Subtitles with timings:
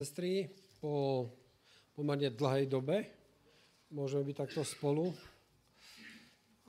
[0.00, 0.48] sestry,
[0.80, 1.28] po
[1.92, 3.04] pomerne dlhej dobe.
[3.92, 5.12] Môžeme byť takto spolu.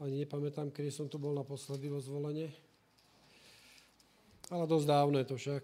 [0.04, 2.52] Ani nepamätám, kedy som tu bol naposledy vo zvolenie.
[4.52, 5.64] Ale dosť dávno je to však.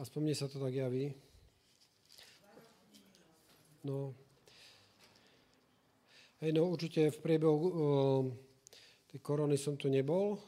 [0.00, 1.12] Aspoň mne sa to tak javí.
[3.84, 4.16] No.
[6.40, 8.24] Hej, no určite v priebehu uh,
[9.12, 10.40] tej korony som tu nebol.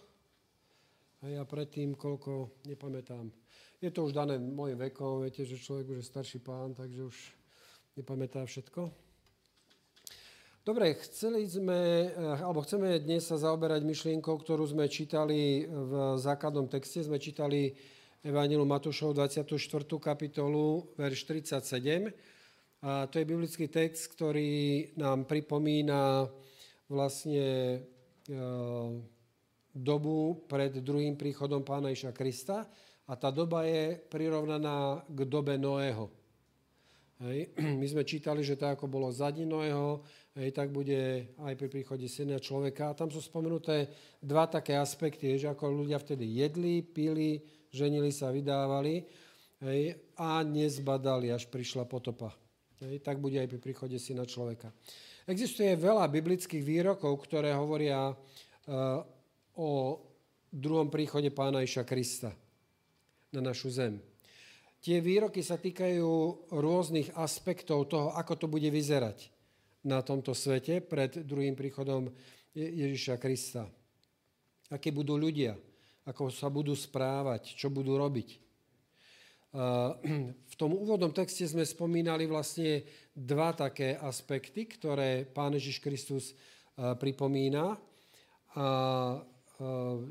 [1.21, 3.29] A ja predtým, koľko, nepamätám,
[3.79, 7.17] je to už dané môjim vekom, viete, že človek už je starší pán, takže už
[7.95, 8.91] nepamätá všetko.
[10.67, 16.69] Dobre, chceli sme, eh, alebo chceme dnes sa zaoberať myšlienkou, ktorú sme čítali v základnom
[16.69, 17.07] texte.
[17.07, 17.73] Sme čítali
[18.21, 20.03] Evangelium Matúšov 24.
[20.03, 22.13] kapitolu, verš 37.
[22.83, 26.31] A to je biblický text, ktorý nám pripomína
[26.87, 27.79] vlastne e,
[29.75, 32.71] dobu pred druhým príchodom Pána Iša Krista
[33.09, 36.13] a tá doba je prirovnaná k dobe Noého.
[37.25, 37.51] Hej.
[37.81, 40.05] My sme čítali, že tak, ako bolo za dní Noého,
[40.37, 42.93] hej, tak bude aj pri príchode syna človeka.
[42.93, 43.89] A tam sú spomenuté
[44.21, 47.41] dva také aspekty, že ako ľudia vtedy jedli, pili,
[47.73, 49.09] ženili sa, vydávali
[49.65, 52.37] hej, a nezbadali, až prišla potopa.
[52.85, 54.71] Hej, tak bude aj pri príchode syna človeka.
[55.25, 58.17] Existuje veľa biblických výrokov, ktoré hovoria uh,
[59.59, 60.01] o
[60.49, 62.33] druhom príchode pána Iša Krista
[63.33, 64.01] na našu zem.
[64.79, 66.07] Tie výroky sa týkajú
[66.55, 69.27] rôznych aspektov toho, ako to bude vyzerať
[69.83, 72.11] na tomto svete pred druhým príchodom
[72.55, 73.67] Ježiša Krista.
[74.71, 75.59] Aké budú ľudia,
[76.07, 78.39] ako sa budú správať, čo budú robiť.
[80.45, 82.85] V tom úvodnom texte sme spomínali vlastne
[83.17, 86.37] dva také aspekty, ktoré Pán Ježiš Kristus
[86.77, 87.81] pripomína.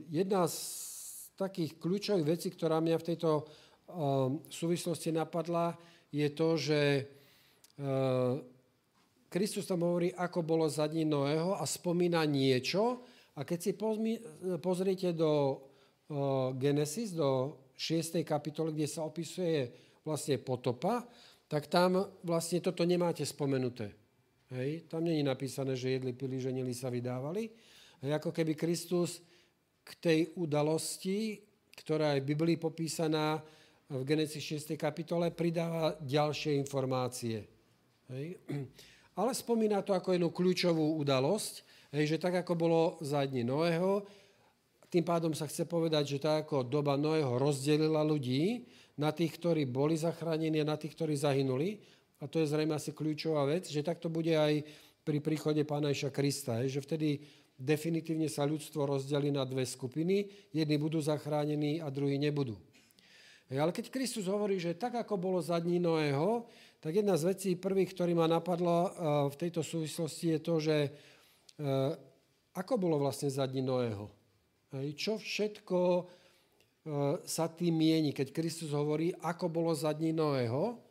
[0.09, 0.57] Jedna z
[1.37, 5.77] takých kľúčových vecí, ktorá mňa v tejto um, súvislosti napadla,
[6.09, 6.81] je to, že
[7.77, 8.41] uh,
[9.29, 13.05] Kristus tam hovorí, ako bolo za dní Noého a spomína niečo.
[13.37, 13.71] A keď si
[14.57, 15.31] pozriete do
[16.09, 18.25] uh, Genesis, do 6.
[18.25, 19.69] kapitoly, kde sa opisuje
[20.01, 21.05] vlastne potopa,
[21.45, 23.93] tak tam vlastne toto nemáte spomenuté.
[24.51, 24.89] Hej?
[24.89, 27.51] Tam není napísané, že jedli, pili, ženili sa, vydávali.
[28.01, 29.21] A ako keby Kristus
[29.87, 31.39] k tej udalosti,
[31.79, 33.39] ktorá je v Biblii popísaná
[33.87, 34.75] v Genesis 6.
[34.75, 37.47] kapitole, pridáva ďalšie informácie.
[38.11, 38.35] Hej.
[39.15, 41.63] Ale spomína to ako jednu kľúčovú udalosť,
[41.95, 44.03] hej, že tak, ako bolo za dní Noého,
[44.91, 48.67] tým pádom sa chce povedať, že tak ako doba Noého rozdelila ľudí
[48.99, 51.79] na tých, ktorí boli zachránení a na tých, ktorí zahynuli,
[52.17, 54.67] a to je zrejme asi kľúčová vec, že takto bude aj
[55.07, 57.23] pri príchode Pána Iša Krista, hej, že vtedy
[57.57, 60.29] definitívne sa ľudstvo rozdelí na dve skupiny.
[60.53, 62.55] Jedni budú zachránení a druhí nebudú.
[63.47, 66.45] Ale keď Kristus hovorí, že tak, ako bolo za dní Noého,
[66.83, 68.91] tak jedna z vecí prvých, ktorý ma napadlo eh,
[69.31, 71.91] v tejto súvislosti je to, že eh,
[72.53, 74.11] ako bolo vlastne za dní Noého.
[74.93, 76.05] Čo všetko eh,
[77.23, 80.83] sa tým mieni, keď Kristus hovorí, ako bolo za dní Noého,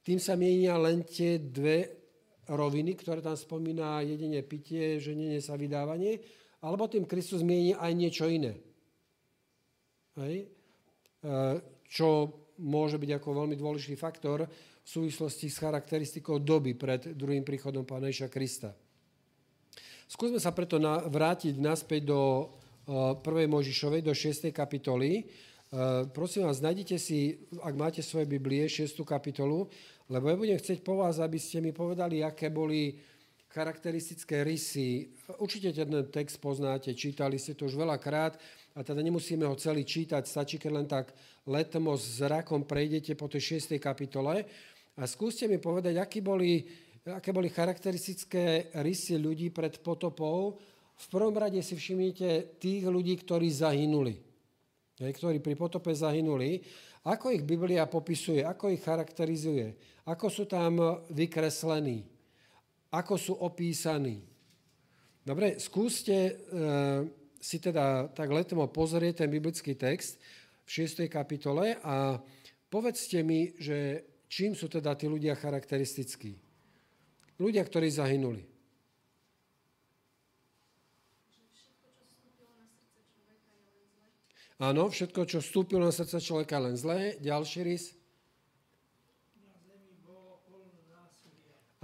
[0.00, 2.05] tým sa mienia len tie dve
[2.50, 6.22] roviny, ktoré tam spomína jedine pitie, ženenie sa, vydávanie,
[6.62, 8.58] alebo tým Kristus mieni aj niečo iné.
[10.16, 10.46] Hej?
[10.46, 11.28] E,
[11.86, 17.82] čo môže byť ako veľmi dôležitý faktor v súvislosti s charakteristikou doby pred druhým príchodom
[17.82, 18.72] Pána Iša Krista.
[20.06, 20.78] Skúsme sa preto
[21.10, 22.46] vrátiť naspäť do
[22.86, 23.50] uh, 1.
[23.50, 24.54] Možišovej, do 6.
[24.54, 25.26] kapitoly.
[25.66, 29.02] Uh, prosím vás, nájdete si, ak máte svoje Biblie, 6.
[29.02, 29.66] kapitolu
[30.06, 32.94] lebo ja budem chcieť po vás, aby ste mi povedali, aké boli
[33.50, 35.10] charakteristické rysy.
[35.42, 38.38] Určite ten text poznáte, čítali ste to už veľakrát
[38.76, 41.10] a teda nemusíme ho celý čítať, stačí, keď len tak
[41.48, 43.82] letmo s zrakom prejdete po tej 6.
[43.82, 44.46] kapitole
[44.94, 46.62] a skúste mi povedať, aké boli,
[47.02, 50.54] aké boli charakteristické rysy ľudí pred potopou.
[50.96, 54.25] V prvom rade si všimnite tých ľudí, ktorí zahynuli,
[54.96, 56.64] ktorí pri potope zahynuli
[57.06, 59.78] ako ich Biblia popisuje, ako ich charakterizuje,
[60.10, 62.02] ako sú tam vykreslení,
[62.90, 64.26] ako sú opísaní.
[65.22, 66.32] Dobre, skúste e,
[67.38, 70.18] si teda tak letmo pozrieť ten biblický text
[70.66, 71.06] v 6.
[71.06, 72.18] kapitole a
[72.66, 76.34] povedzte mi, že čím sú teda tí ľudia charakteristickí.
[77.38, 78.55] Ľudia, ktorí zahynuli.
[84.56, 87.20] Áno, všetko, čo vstúpilo na srdce človeka, len zlé.
[87.20, 87.92] Ďalší rys.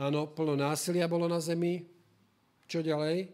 [0.01, 1.85] Áno, plno násilia bolo na zemi.
[2.65, 3.29] Čo ďalej?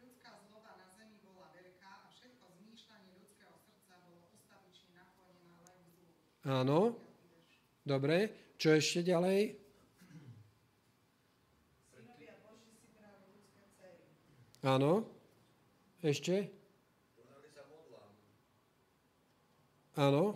[0.00, 5.78] Ľudská zloba na zemi bola veľká a všetko zmýšľanie ľudského srdca bolo ustavične naklonené len
[5.84, 6.04] zlu.
[6.48, 6.80] Áno.
[7.84, 8.16] Dobre.
[8.56, 9.60] Čo ešte ďalej?
[14.64, 15.04] Áno.
[16.00, 16.59] Ešte?
[20.00, 20.32] Áno.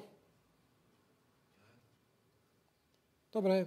[3.33, 3.65] Dobre.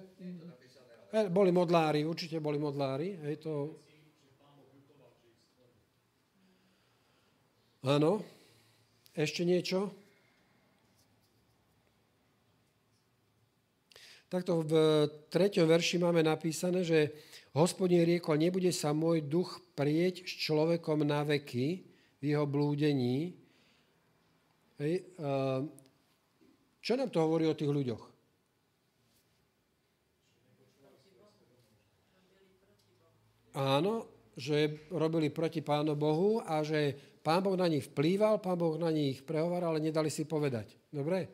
[1.10, 3.18] E, boli modlári, určite boli modlári.
[3.26, 3.82] Hej, to...
[7.82, 8.22] Áno.
[9.18, 9.90] Ešte niečo?
[14.30, 14.74] Takto v
[15.34, 17.10] treťom verši máme napísané, že
[17.58, 21.90] hospodin riekol, nebude sa môj duch prieť s človekom na veky
[22.22, 23.34] v jeho blúdení.
[24.78, 25.10] Hej,
[26.88, 28.04] čo nám to hovorí o tých ľuďoch?
[33.60, 34.08] Áno,
[34.40, 38.88] že robili proti Pánu Bohu a že Pán Boh na nich vplýval, Pán Boh na
[38.88, 40.80] nich prehovaral, ale nedali si povedať.
[40.88, 41.28] Dobre?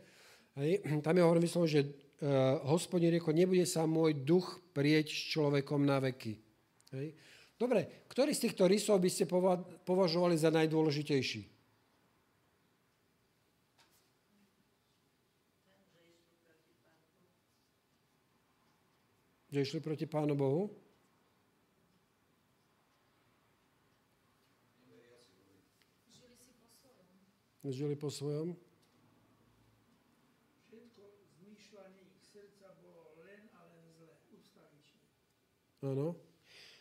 [0.58, 0.82] Hej.
[1.06, 5.86] Tam je hovorím myslím, že uh, hospodin rieko, nebude sa môj duch prieť s človekom
[5.86, 6.34] na veky.
[6.98, 7.14] Hej.
[7.54, 9.30] Dobre, ktorý z týchto rysov by ste
[9.86, 11.53] považovali za najdôležitejší?
[19.54, 20.66] Že išli proti Pánu Bohu?
[27.62, 28.58] Žili po svojom?
[30.66, 31.06] Všetko
[31.38, 35.06] zmýšľanie ich srdca bolo len a len zlé, ustavičné.
[35.86, 36.18] Áno.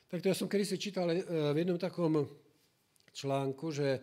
[0.09, 2.25] Tak to ja som kedy si čítal eh, v jednom takom
[3.13, 4.01] článku, že,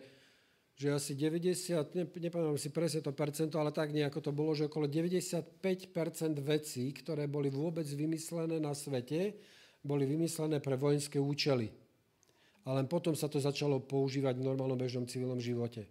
[0.80, 4.64] že asi 90, ne, nepamätám si presne to percento, ale tak nejako to bolo, že
[4.64, 5.60] okolo 95%
[6.40, 9.36] vecí, ktoré boli vôbec vymyslené na svete,
[9.84, 11.68] boli vymyslené pre vojenské účely.
[12.64, 15.84] A len potom sa to začalo používať v normálnom bežnom civilnom živote.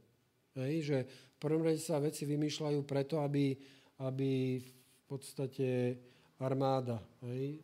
[0.57, 3.53] Hej, že v prvom rade sa veci vymýšľajú preto, aby,
[4.01, 6.01] aby v podstate
[6.41, 6.97] armáda
[7.30, 7.62] hej,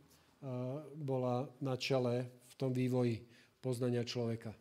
[0.94, 3.18] bola na čele v tom vývoji
[3.66, 4.54] poznania človeka.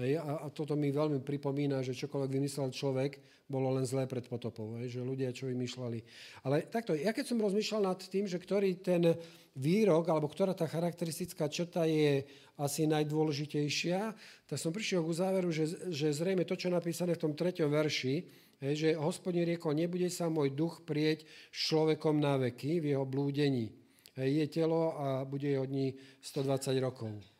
[0.00, 3.20] Hej, a, a toto mi veľmi pripomína, že čokoľvek vymyslel človek,
[3.50, 5.98] bolo len zlé pred potopou, hej, že ľudia čo vymýšľali.
[6.46, 9.12] Ale takto, ja keď som rozmýšľal nad tým, že ktorý ten
[9.58, 12.22] výrok, alebo ktorá tá charakteristická črta je
[12.56, 14.00] asi najdôležitejšia,
[14.46, 17.68] tak som prišiel k záveru, že, že zrejme to, čo je napísané v tom treťom
[17.68, 18.14] verši,
[18.62, 23.04] hej, že hospodin riekol, nebude sa môj duch prieť s človekom na veky v jeho
[23.04, 23.74] blúdení.
[24.14, 27.39] Hej, je telo a bude od ní 120 rokov.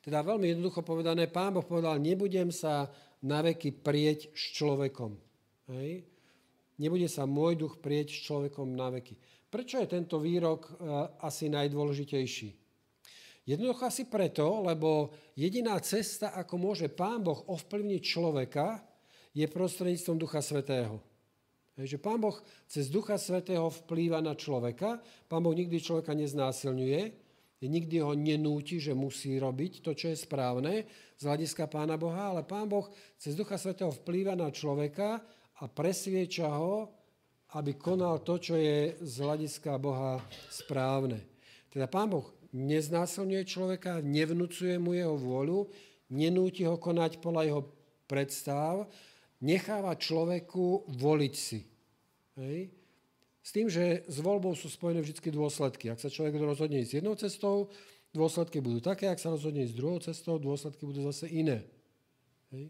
[0.00, 2.88] Teda veľmi jednoducho povedané, pán Boh povedal, nebudem sa
[3.20, 5.12] na veky prieť s človekom.
[5.76, 6.08] Hej?
[6.80, 9.12] Nebude sa môj duch prieť s človekom na veky.
[9.52, 12.48] Prečo je tento výrok uh, asi najdôležitejší?
[13.44, 18.80] Jednoducho asi preto, lebo jediná cesta, ako môže Pán Boh ovplyvniť človeka,
[19.36, 21.02] je prostredníctvom Ducha Svetého.
[21.78, 22.36] Hej, že Pán Boh
[22.66, 25.02] cez Ducha Svetého vplýva na človeka.
[25.28, 27.29] Pán Boh nikdy človeka neznásilňuje,
[27.68, 30.88] nikdy ho nenúti, že musí robiť to, čo je správne
[31.20, 32.88] z hľadiska Pána Boha, ale Pán Boh
[33.20, 35.20] cez Ducha Svetého vplýva na človeka
[35.60, 36.88] a presvieča ho,
[37.60, 41.20] aby konal to, čo je z hľadiska Boha správne.
[41.68, 45.68] Teda Pán Boh neznásilňuje človeka, nevnúcuje mu jeho vôľu,
[46.10, 47.62] nenúti ho konať podľa jeho
[48.08, 48.88] predstav,
[49.44, 51.60] necháva človeku voliť si.
[52.40, 52.79] Hej?
[53.40, 55.88] S tým, že s voľbou sú spojené vždy dôsledky.
[55.88, 57.72] Ak sa človek rozhodne ísť jednou cestou,
[58.12, 61.64] dôsledky budú také, ak sa rozhodne ísť druhou cestou, dôsledky budú zase iné.
[62.52, 62.68] Hej.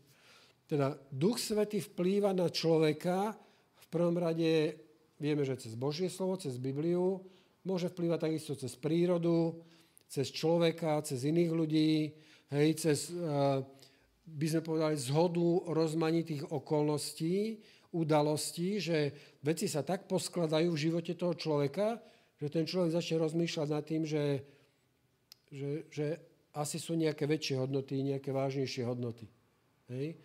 [0.71, 3.35] Teda Duch Svety vplýva na človeka
[3.83, 4.79] v prvom rade,
[5.19, 7.27] vieme, že cez Božie slovo, cez Bibliu,
[7.67, 9.59] môže vplývať takisto cez prírodu,
[10.07, 12.15] cez človeka, cez iných ľudí,
[12.55, 13.11] hej, cez,
[14.31, 17.59] by sme povedali, zhodu rozmanitých okolností,
[17.91, 21.99] udalostí, že veci sa tak poskladajú v živote toho človeka,
[22.39, 24.25] že ten človek začne rozmýšľať nad tým, že,
[25.51, 26.07] že, že
[26.55, 29.27] asi sú nejaké väčšie hodnoty, nejaké vážnejšie hodnoty.
[29.91, 30.17] Hej.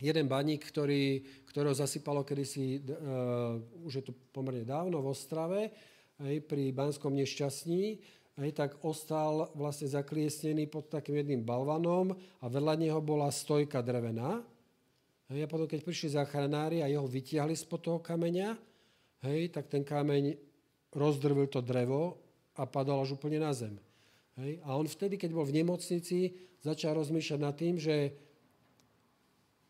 [0.00, 5.60] Jeden baník, ktorý, ktorého zasypalo kedysi, uh, už je to pomerne dávno, v Ostrave,
[6.24, 7.84] hej, pri Banskom nešťastní,
[8.40, 14.40] hej, tak ostal vlastne zakliesnený pod takým jedným balvanom a vedľa neho bola stojka drevená,
[15.30, 18.58] Hej, a potom, keď prišli záchranári a jeho vytiahli spod toho kameňa,
[19.30, 20.34] hej, tak ten kameň
[20.90, 22.18] rozdrvil to drevo
[22.58, 23.78] a padol až úplne na zem.
[24.42, 26.34] Hej, a on vtedy, keď bol v nemocnici,
[26.66, 28.10] začal rozmýšľať nad tým, že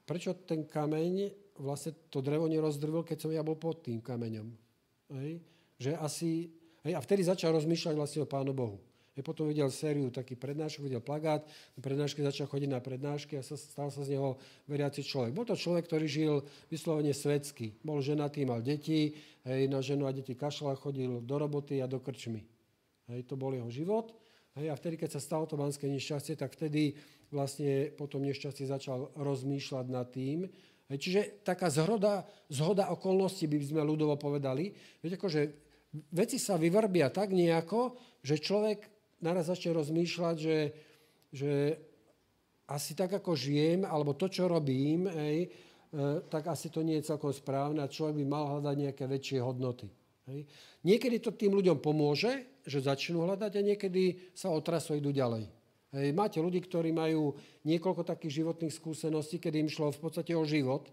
[0.08, 4.48] prečo ten kameň, vlastne to drevo nerozdrvil, keď som ja bol pod tým kameňom.
[5.12, 5.44] Hej,
[5.76, 6.48] že asi,
[6.88, 8.80] hej, a vtedy začal rozmýšľať vlastne o Pánu Bohu.
[9.18, 11.42] Hej, potom videl sériu taký prednášok, videl plagát,
[11.82, 14.38] prednášky začal chodiť na prednášky a stal sa z neho
[14.70, 15.34] veriaci človek.
[15.34, 16.34] Bol to človek, ktorý žil
[16.70, 17.74] vyslovene svetsky.
[17.82, 21.98] Bol ženatý, mal deti, hej, na ženu a deti kašľa, chodil do roboty a do
[21.98, 22.46] krčmy.
[23.10, 24.14] Hej, to bol jeho život.
[24.54, 26.94] Hej, a vtedy, keď sa stalo to banské nešťastie, tak vtedy
[27.34, 30.46] vlastne po tom nešťastí začal rozmýšľať nad tým.
[30.90, 34.74] Čiže taká zhoda, zhoda okolností by sme ľudovo povedali.
[34.98, 35.40] Viete, akože
[36.10, 37.94] veci sa vyvrbia tak nejako,
[38.26, 40.58] že človek naraz začne rozmýšľať, že,
[41.30, 41.52] že
[42.70, 45.48] asi tak, ako žijem, alebo to, čo robím, hej, e,
[46.26, 49.90] tak asi to nie je celkom správne a človek by mal hľadať nejaké väčšie hodnoty.
[50.30, 50.46] Hej.
[50.86, 55.50] Niekedy to tým ľuďom pomôže, že začnú hľadať a niekedy sa otrasú idú ďalej.
[55.90, 56.08] Hej.
[56.14, 57.34] Máte ľudí, ktorí majú
[57.66, 60.86] niekoľko takých životných skúseností, kedy im šlo v podstate o život,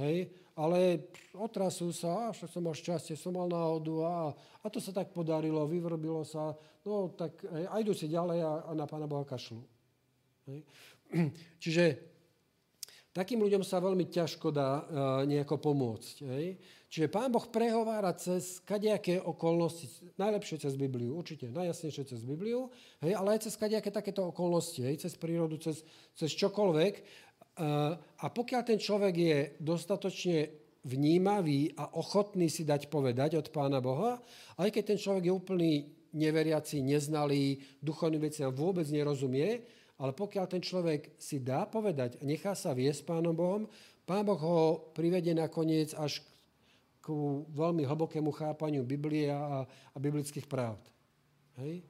[0.00, 4.14] hej, ale otrasú sa, a som mal šťastie, som mal náhodu a,
[4.62, 6.54] a to sa tak podarilo, vyvrbilo sa,
[6.84, 9.62] no tak a idú si ďalej a, a na Pána Boha kašľú.
[11.62, 11.84] Čiže
[13.10, 14.82] takým ľuďom sa veľmi ťažko dá uh,
[15.26, 16.16] nejako pomôcť.
[16.30, 16.46] Hej.
[16.90, 19.86] Čiže Pán Boh prehovára cez kadejaké okolnosti,
[20.18, 22.66] najlepšie cez Bibliu, určite, najjasnejšie cez Bibliu,
[22.98, 25.86] hej, ale aj cez kadejaké takéto okolnosti, hej, cez prírodu, cez,
[26.18, 26.94] cez čokoľvek.
[27.58, 30.38] A pokiaľ ten človek je dostatočne
[30.86, 34.22] vnímavý a ochotný si dať povedať od Pána Boha,
[34.56, 35.72] aj keď ten človek je úplný
[36.16, 39.60] neveriaci, neznalý, duchovným veciam vôbec nerozumie,
[40.00, 43.68] ale pokiaľ ten človek si dá povedať a nechá sa viesť Pánom Bohom,
[44.08, 46.24] Pán Boh ho privede nakoniec až
[47.04, 47.06] k
[47.52, 50.48] veľmi hlbokému chápaniu Biblie a, a biblických.
[51.60, 51.84] Hej?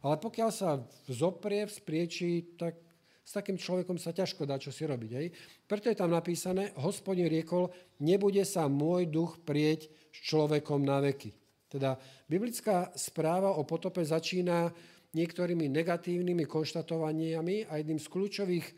[0.00, 0.80] Ale pokiaľ sa
[1.10, 2.78] vzoprie, vzpriečí, tak
[3.26, 5.10] s takým človekom sa ťažko dá čo si robiť.
[5.18, 5.34] Hej?
[5.66, 11.34] Preto je tam napísané, hospodin riekol, nebude sa môj duch prieť s človekom na veky.
[11.66, 11.98] Teda
[12.30, 14.70] biblická správa o potope začína
[15.10, 18.74] niektorými negatívnymi konštatovaniami a jedným z kľúčových e,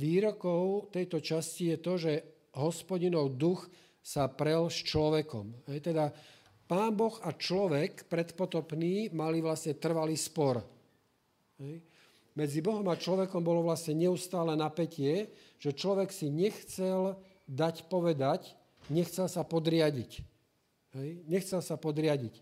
[0.00, 2.12] výrokov tejto časti je to, že
[2.56, 3.68] hospodinov duch
[4.00, 5.68] sa prel s človekom.
[5.68, 6.08] Hej, teda
[6.64, 10.64] pán Boh a človek predpotopný mali vlastne trvalý spor.
[11.60, 11.91] Hej
[12.32, 15.28] medzi Bohom a človekom bolo vlastne neustále napätie,
[15.60, 18.56] že človek si nechcel dať povedať,
[18.88, 20.24] nechcel sa podriadiť.
[20.96, 21.08] Hej?
[21.28, 22.40] Nechcel sa podriadiť.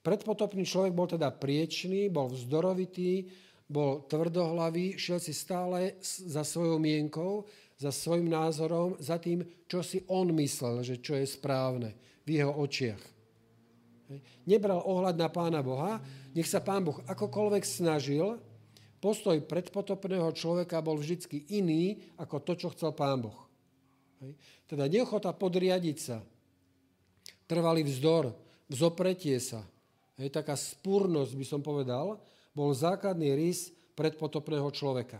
[0.00, 3.28] Predpotopný človek bol teda priečný, bol vzdorovitý,
[3.70, 7.44] bol tvrdohlavý, šiel si stále za svojou mienkou,
[7.80, 12.52] za svojim názorom, za tým, čo si on myslel, že čo je správne v jeho
[12.52, 13.02] očiach.
[14.12, 14.20] Hej?
[14.44, 16.00] Nebral ohľad na Pána Boha,
[16.34, 18.40] nech sa Pán Boh akokoľvek snažil,
[19.00, 23.48] postoj predpotopného človeka bol vždy iný ako to, čo chcel pán Boh.
[24.20, 24.36] Hej.
[24.68, 26.20] Teda neochota podriadiť sa,
[27.48, 28.30] trvalý vzdor,
[28.68, 29.64] vzopretie sa,
[30.20, 32.20] hej, taká spúrnosť, by som povedal,
[32.52, 35.18] bol základný rys predpotopného človeka.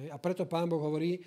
[0.00, 0.08] Hej.
[0.10, 1.20] A preto pán Boh hovorí,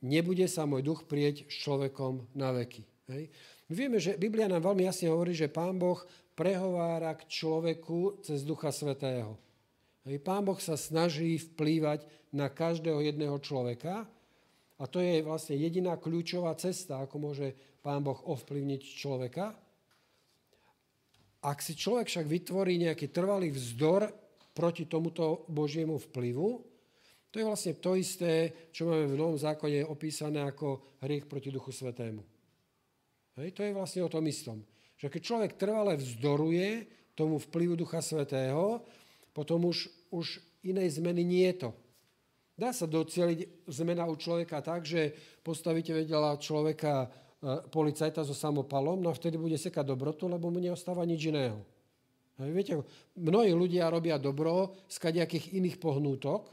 [0.00, 2.86] nebude sa môj duch prieť s človekom na veky.
[3.10, 3.28] Hej.
[3.66, 5.98] My vieme, že Biblia nám veľmi jasne hovorí, že pán Boh
[6.38, 9.34] prehovára k človeku cez Ducha Svetého.
[10.06, 14.06] Hej, Pán Boh sa snaží vplývať na každého jedného človeka
[14.78, 19.50] a to je vlastne jediná kľúčová cesta, ako môže Pán Boh ovplyvniť človeka.
[21.42, 24.06] Ak si človek však vytvorí nejaký trvalý vzdor
[24.54, 26.62] proti tomuto Božiemu vplyvu,
[27.34, 31.74] to je vlastne to isté, čo máme v Novom zákone opísané ako hriech proti Duchu
[31.74, 32.22] Svetému.
[33.36, 34.62] Hej, to je vlastne o tom istom.
[34.96, 38.80] Že keď človek trvale vzdoruje tomu vplyvu Ducha Svetého,
[39.36, 41.70] potom už, už inej zmeny nie je to.
[42.56, 45.12] Dá sa docieliť zmena u človeka tak, že
[45.44, 47.08] postavíte vedela človeka e,
[47.68, 51.60] policajta so samopalom, no a vtedy bude sekať dobrotu, lebo mu neostáva nič iného.
[52.40, 52.74] Hej, viete,
[53.16, 56.48] mnohí ľudia robia dobro z kadejakých iných pohnútok,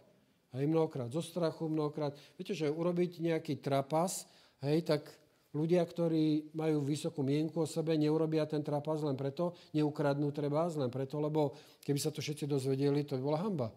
[0.60, 2.12] hej, mnohokrát zo strachu, mnohokrát.
[2.36, 4.28] Viete, že urobiť nejaký trapas,
[4.60, 5.08] hej, tak
[5.54, 10.90] Ľudia, ktorí majú vysokú mienku o sebe, neurobia ten trapas len preto, neukradnú treba len
[10.90, 11.54] preto, lebo
[11.86, 13.70] keby sa to všetci dozvedeli, to by bola hamba.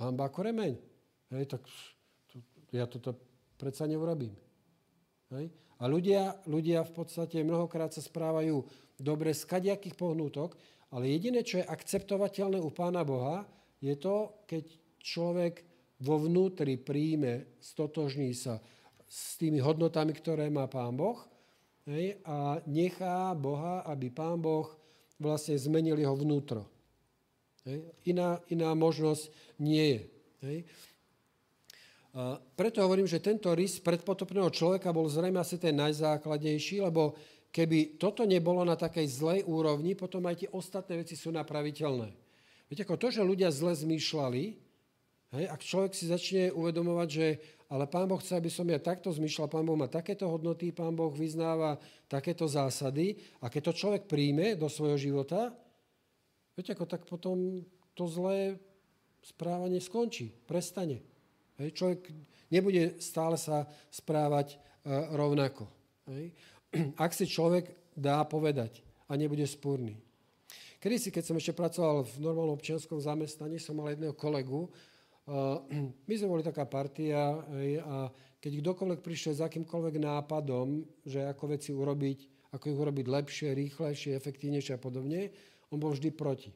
[0.00, 0.72] Hamba ako remeň.
[1.36, 1.62] Hej, tak
[2.24, 2.40] to,
[2.72, 3.20] ja toto
[3.60, 4.32] predsa neurobím.
[5.36, 5.52] Hej?
[5.80, 8.64] A ľudia, ľudia v podstate mnohokrát sa správajú
[8.96, 10.56] dobre z kadiakých pohnútok,
[10.88, 13.44] ale jediné, čo je akceptovateľné u Pána Boha,
[13.80, 14.64] je to, keď
[15.00, 15.64] človek
[16.00, 18.56] vo vnútri príjme, stotožní sa
[19.10, 21.18] s tými hodnotami, ktoré má Pán Boh
[21.90, 24.70] hej, a nechá Boha, aby Pán Boh
[25.18, 26.70] vlastne zmenil jeho vnútro.
[27.66, 27.82] Hej.
[28.06, 30.00] Iná, iná možnosť nie je.
[30.46, 30.58] Hej.
[32.14, 37.18] A preto hovorím, že tento rys predpotopného človeka bol zrejme asi ten najzákladnejší, lebo
[37.50, 42.10] keby toto nebolo na takej zlej úrovni, potom aj tie ostatné veci sú napraviteľné.
[42.70, 44.69] Viete, ako to, že ľudia zle zmýšľali,
[45.34, 47.26] hej, ak človek si začne uvedomovať, že
[47.70, 50.90] ale Pán Boh chce, aby som ja takto zmyšľal, Pán Boh má takéto hodnoty, Pán
[50.90, 51.78] Boh vyznáva
[52.10, 55.54] takéto zásady a keď to človek príjme do svojho života,
[56.58, 57.62] viete, ako tak potom
[57.94, 58.58] to zlé
[59.22, 60.98] správanie skončí, prestane.
[61.62, 62.10] Hej, človek
[62.50, 64.56] nebude stále sa správať e,
[65.14, 65.70] rovnako.
[66.10, 66.34] Hej.
[67.04, 69.94] Ak si človek dá povedať a nebude spúrny.
[70.80, 74.72] Kedy si, keď som ešte pracoval v normálnom občianskom zamestnaní, som mal jedného kolegu,
[76.08, 77.38] my sme boli taká partia
[77.86, 78.10] a
[78.40, 82.18] keď kdokoľvek prišiel s akýmkoľvek nápadom, že ako veci urobiť,
[82.56, 85.30] ako ich urobiť lepšie, rýchlejšie, efektívnejšie a podobne,
[85.70, 86.50] on bol vždy proti.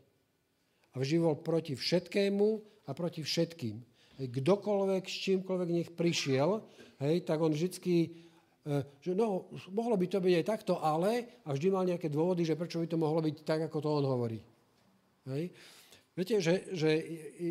[0.97, 2.49] A vždy bol proti všetkému
[2.89, 3.79] a proti všetkým.
[4.15, 6.63] Kdokoľvek, s čímkoľvek nech prišiel,
[7.03, 8.15] hej, tak on vždycky,
[8.63, 12.47] e, že no, mohlo by to byť aj takto, ale, a vždy mal nejaké dôvody,
[12.47, 14.39] že prečo by to mohlo byť tak, ako to on hovorí.
[15.27, 15.51] Hej.
[16.15, 16.91] Viete, že, že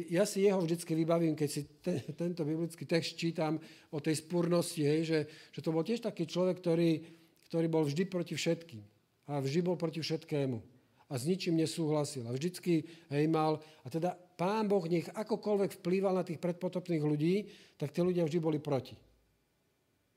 [0.08, 3.60] ja si jeho vždycky vybavím, keď si ten, tento biblický text čítam
[3.91, 5.20] o tej spúrnosti, hej, že,
[5.51, 7.03] že to bol tiež taký človek, ktorý,
[7.51, 8.79] ktorý bol vždy proti všetkým.
[9.27, 10.63] A vždy bol proti všetkému.
[11.12, 12.24] A s ničím nesúhlasil.
[12.24, 13.60] A vždycky hej, mal...
[13.84, 18.39] A teda pán Boh nech akokoľvek vplýval na tých predpotopných ľudí, tak tí ľudia vždy
[18.39, 18.96] boli proti.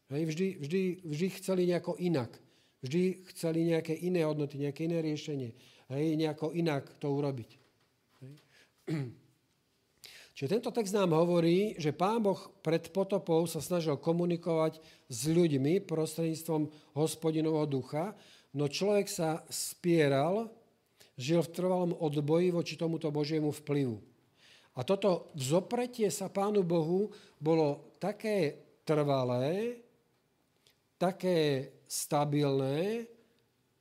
[0.06, 2.30] Hej, vždy, vždy, vždy chceli nejako inak.
[2.86, 5.50] Vždy chceli nejaké iné hodnoty, nejaké iné riešenie.
[5.90, 7.65] Hej, nejako inak to urobiť.
[10.37, 14.78] Čiže tento text nám hovorí, že Pán Boh pred potopou sa snažil komunikovať
[15.09, 18.12] s ľuďmi prostredníctvom hospodinovho ducha,
[18.52, 20.52] no človek sa spieral,
[21.16, 23.97] žil v trvalom odboji voči tomuto Božiemu vplyvu.
[24.76, 27.09] A toto vzopretie sa Pánu Bohu
[27.40, 29.81] bolo také trvalé,
[31.00, 33.09] také stabilné,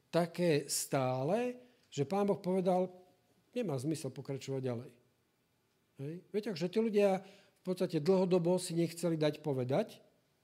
[0.08, 1.60] také stále,
[1.92, 2.88] že Pán Boh povedal,
[3.56, 4.92] nemá zmysel pokračovať ďalej.
[6.04, 6.14] Hej.
[6.30, 9.98] Viete, že tí ľudia v podstate dlhodobo si nechceli dať povedať,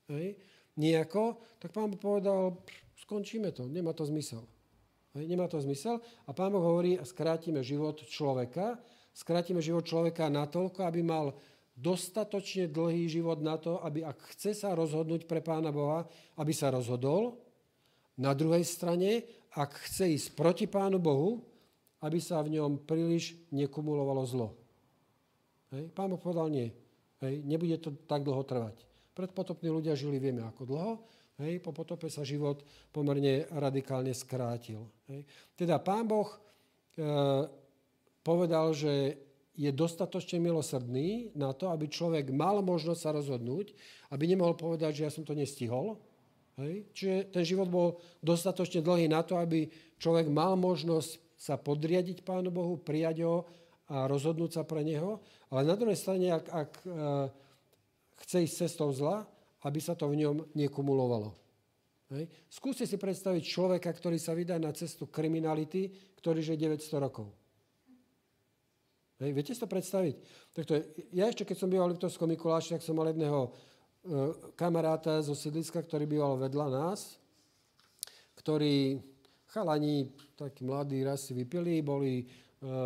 [0.10, 0.40] hej,
[0.80, 2.64] nejako, tak pán Boh povedal,
[3.04, 4.48] skončíme to, nemá to zmysel.
[5.12, 6.00] Hej, nemá to zmysel.
[6.26, 8.80] A pán Boh hovorí, skrátime život človeka,
[9.12, 11.36] skrátime život človeka natoľko, aby mal
[11.76, 16.08] dostatočne dlhý život na to, aby ak chce sa rozhodnúť pre pána Boha,
[16.40, 17.44] aby sa rozhodol.
[18.16, 21.51] Na druhej strane, ak chce ísť proti pánu Bohu,
[22.02, 24.58] aby sa v ňom príliš nekumulovalo zlo.
[25.72, 25.94] Hej.
[25.94, 26.68] Pán Boh povedal nie.
[27.22, 27.46] Hej.
[27.46, 28.76] Nebude to tak dlho trvať.
[29.14, 30.92] Predpotopní ľudia žili vieme ako dlho.
[31.40, 31.62] Hej.
[31.62, 34.84] Po potope sa život pomerne radikálne skrátil.
[35.08, 35.24] Hej.
[35.54, 36.38] Teda pán Boh e,
[38.26, 39.22] povedal, že
[39.56, 43.78] je dostatočne milosrdný na to, aby človek mal možnosť sa rozhodnúť,
[44.10, 46.02] aby nemohol povedať, že ja som to nestihol.
[46.58, 46.90] Hej.
[46.98, 49.70] Čiže ten život bol dostatočne dlhý na to, aby
[50.02, 53.50] človek mal možnosť sa podriadiť Pánu Bohu, prijať ho
[53.90, 55.18] a rozhodnúť sa pre Neho.
[55.50, 56.90] Ale na druhej strane, ak, ak e,
[58.22, 59.26] chce ísť cestou zla,
[59.66, 61.34] aby sa to v ňom nekumulovalo.
[62.14, 62.30] Hej.
[62.46, 65.90] Skúste si predstaviť človeka, ktorý sa vydá na cestu kriminality,
[66.22, 67.34] ktorý žije 900 rokov.
[69.18, 70.16] Hej, viete si to predstaviť?
[70.54, 70.78] Takto,
[71.10, 73.50] ja ešte, keď som býval v Liptovskom Mikuláši, tak som mal jedného e,
[74.54, 77.18] kamaráta zo sídliska, ktorý býval vedľa nás,
[78.38, 79.02] ktorý
[79.52, 80.08] Chalani,
[80.40, 82.26] takí mladí, raz si vypili, boli e,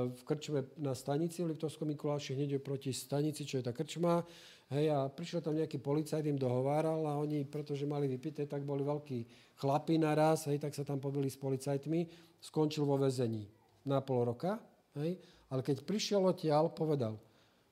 [0.09, 4.25] v krčme na stanici v Liptovskom Mikuláši, hneď proti stanici, čo je tá krčma.
[4.73, 8.81] Hej, a prišiel tam nejaký policajt, im dohováral a oni, pretože mali vypité, tak boli
[8.81, 9.19] veľkí
[9.61, 12.09] chlapi naraz, hej, tak sa tam pobili s policajtmi.
[12.41, 13.45] Skončil vo väzení
[13.85, 14.57] na pol roka.
[14.97, 15.21] Hej,
[15.53, 17.21] ale keď prišiel odtiaľ, povedal,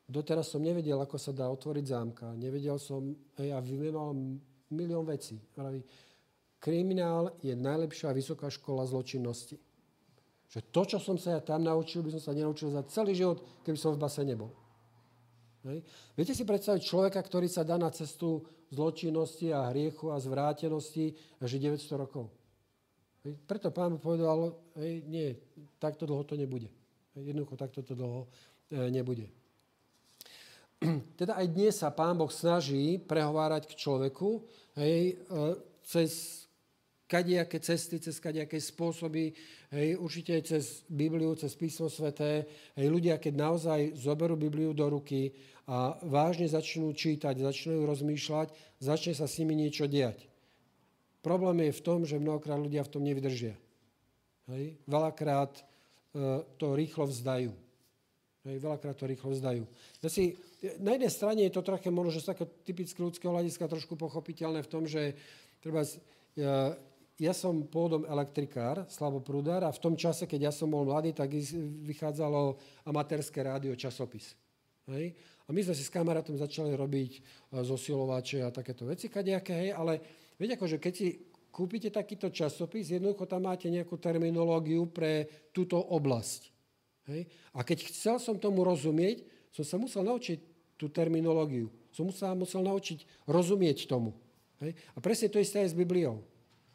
[0.05, 2.37] doteraz som nevedel, ako sa dá otvoriť zámka.
[2.37, 3.09] Nevedel som,
[3.41, 4.13] hej, a vymenoval
[4.69, 5.41] milión vecí.
[5.49, 5.81] Praví,
[6.63, 9.59] kriminál je najlepšia vysoká škola zločinnosti.
[10.47, 13.43] Že to, čo som sa ja tam naučil, by som sa nenaučil za celý život,
[13.67, 14.55] keby som v base nebol.
[15.67, 15.83] Hej.
[16.15, 21.11] Viete si predstaviť človeka, ktorý sa dá na cestu zločinnosti a hriechu a zvrátenosti
[21.43, 22.31] až 900 rokov.
[23.27, 23.35] Hej.
[23.43, 25.35] Preto pán povedal, hej, nie,
[25.83, 26.71] takto dlho to nebude.
[27.15, 27.33] Hej.
[27.35, 28.27] Jednoducho takto to dlho
[28.71, 29.27] e, nebude.
[31.19, 34.43] Teda aj dnes sa pán Boh snaží prehovárať k človeku
[34.75, 35.43] hej, e,
[35.87, 36.42] cez
[37.13, 39.37] kadejaké cesty, cez kadejaké spôsoby,
[39.69, 42.49] hej, určite aj cez Bibliu, cez písmo sveté.
[42.73, 45.37] Hej, ľudia, keď naozaj zoberú Bibliu do ruky
[45.69, 48.49] a vážne začnú čítať, začnú rozmýšľať,
[48.81, 50.25] začne sa s nimi niečo diať.
[51.21, 53.55] Problém je v tom, že mnohokrát ľudia v tom nevydržia.
[54.49, 54.75] Hej.
[54.89, 55.63] Veľakrát e,
[56.57, 57.53] to rýchlo vzdajú.
[58.43, 59.63] Hej, veľakrát to rýchlo vzdajú.
[60.03, 60.35] Ja si,
[60.83, 64.65] na jednej strane je to trochu možno, že z takého typického ľudského hľadiska trošku pochopiteľné
[64.65, 65.15] v tom, že
[65.63, 65.87] treba,
[66.35, 66.75] ja
[67.31, 71.31] som pôvodom elektrikár, Slavo Prudár, a v tom čase, keď ja som bol mladý, tak
[71.87, 74.35] vychádzalo amatérske rádio časopis.
[74.91, 75.15] Hej?
[75.47, 77.21] A my sme si s kamarátom začali robiť e,
[77.63, 79.93] zosilovače a takéto veci, kadejaké, hej, ale
[80.35, 81.07] viete, akože keď si
[81.53, 86.49] kúpite takýto časopis, jednoducho tam máte nejakú terminológiu pre túto oblasť.
[87.13, 87.29] Hej?
[87.53, 89.21] A keď chcel som tomu rozumieť,
[89.53, 90.39] som sa musel naučiť
[90.81, 91.69] tú terminológiu.
[91.93, 94.17] Som sa musel naučiť rozumieť tomu.
[94.65, 94.73] Hej?
[94.95, 96.25] A presne to isté aj s Bibliou.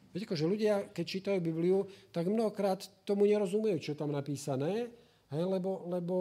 [0.09, 4.89] Viete, že ľudia, keď čítajú Bibliu, tak mnohokrát tomu nerozumejú, čo je tam napísané,
[5.29, 6.15] hej, lebo, lebo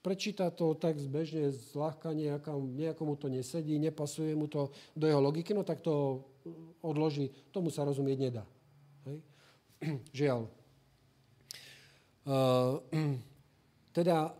[0.00, 5.50] prečíta to tak zbežne, zľahka nejakom, nejakomu to nesedí, nepasuje mu to do jeho logiky,
[5.50, 6.24] no tak to
[6.80, 8.44] odloží, tomu sa rozumieť nedá.
[9.10, 9.18] Hej?
[10.22, 10.40] Žiaľ.
[12.30, 12.78] Uh,
[13.96, 14.30] teda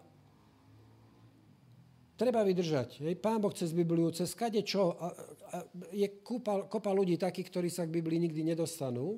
[2.21, 3.01] treba vydržať.
[3.01, 3.17] Hej?
[3.17, 5.09] Pán Boh cez Bibliu, cez kade čo, a,
[5.57, 5.57] a
[5.97, 9.17] je kúpa, kopa ľudí takých, ktorí sa k Biblii nikdy nedostanú.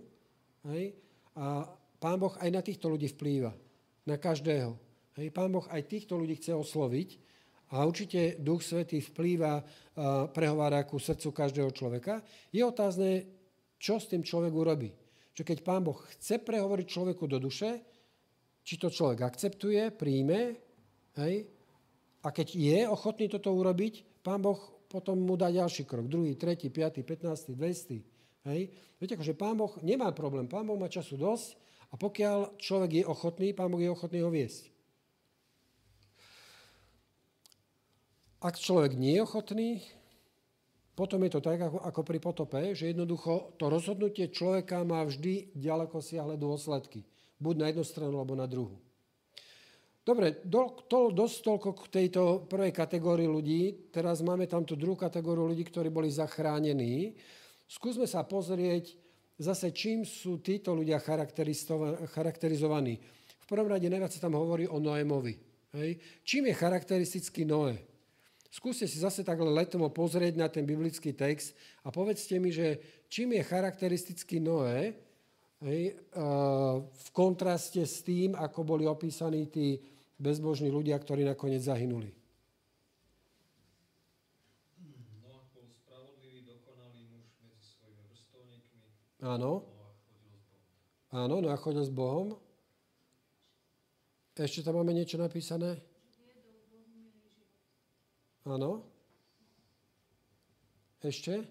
[0.71, 0.95] Hej?
[1.35, 1.67] A
[1.99, 3.51] Pán Boh aj na týchto ľudí vplýva.
[4.07, 4.79] Na každého.
[5.19, 5.35] Hej?
[5.35, 7.19] Pán Boh aj týchto ľudí chce osloviť
[7.75, 12.23] a určite Duch Svetý vplýva, a prehovára ku srdcu každého človeka.
[12.55, 13.27] Je otázne,
[13.83, 14.95] čo s tým človek urobí.
[15.35, 17.83] Čo keď Pán Boh chce prehovoriť človeku do duše,
[18.63, 20.55] či to človek akceptuje, príjme,
[21.19, 21.62] hej?
[22.23, 26.71] A keď je ochotný toto urobiť, Pán Boh potom mu dá ďalší krok, druhý, tretí,
[26.71, 28.47] piatý, 15, 200.
[28.47, 28.61] Hej?
[29.03, 31.59] Viete, akože pán Boh nemá problém, pán Boh má času dosť
[31.91, 34.71] a pokiaľ človek je ochotný, pán Boh je ochotný ho viesť.
[38.43, 39.69] Ak človek nie je ochotný,
[40.93, 45.55] potom je to tak, ako, ako pri potope, že jednoducho to rozhodnutie človeka má vždy
[45.57, 47.07] ďaleko siahle dôsledky.
[47.41, 48.77] Buď na jednu stranu, alebo na druhú.
[50.03, 53.87] Dobre, do, to, dosť toľko k tejto prvej kategórii ľudí.
[53.95, 57.15] Teraz máme tam tú druhú kategóriu ľudí, ktorí boli zachránení.
[57.71, 58.99] Skúsme sa pozrieť
[59.39, 60.99] zase, čím sú títo ľudia
[62.11, 62.99] charakterizovaní.
[63.43, 65.39] V prvom rade najviac sa tam hovorí o Noémovi.
[65.79, 66.03] Hej?
[66.27, 67.79] Čím je charakteristický Noé?
[68.53, 73.39] Skúste si zase takhle letomo pozrieť na ten biblický text a povedzte mi, že čím
[73.39, 74.93] je charakteristický Noé
[75.65, 75.95] hej,
[76.87, 79.79] v kontraste s tým, ako boli opísaní tí
[80.19, 82.11] bezbožní ľudia, ktorí nakoniec zahynuli.
[89.23, 89.63] Áno.
[91.15, 92.35] Áno, Noach chodil s Bohom.
[94.35, 95.79] Ešte tam máme niečo napísané?
[98.43, 98.83] Áno.
[100.99, 101.47] Ešte?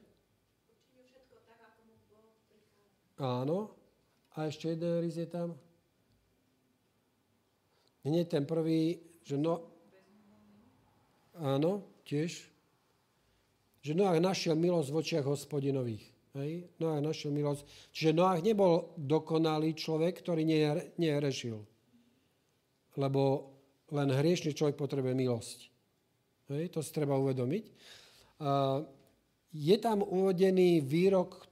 [3.15, 3.80] Áno.
[4.35, 5.53] A ešte jeden rys je tam?
[8.07, 9.67] Nie ten prvý, že no...
[11.37, 12.49] Áno, tiež.
[13.81, 16.05] Že Noach našiel milosť v očiach hospodinových.
[16.37, 16.69] Hej?
[16.77, 17.65] Noach našiel milosť.
[17.91, 20.45] Čiže Noach nebol dokonalý človek, ktorý
[20.95, 21.57] nehrešil.
[22.95, 23.21] Lebo
[23.91, 25.59] len hriešný človek potrebuje milosť.
[26.55, 26.71] Hej?
[26.77, 27.65] To si treba uvedomiť.
[29.51, 31.50] Je tam uvedený výrok,